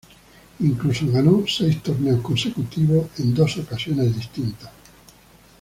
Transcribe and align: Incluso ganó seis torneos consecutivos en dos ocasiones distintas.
Incluso 0.61 1.05
ganó 1.11 1.43
seis 1.45 1.83
torneos 1.83 2.21
consecutivos 2.21 3.09
en 3.19 3.35
dos 3.35 3.55
ocasiones 3.57 4.15
distintas. 4.15 4.71